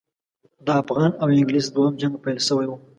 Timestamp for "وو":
2.67-2.77